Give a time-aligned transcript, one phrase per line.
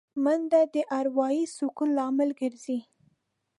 [0.23, 2.79] منډه د اروايي سکون لامل ګرځي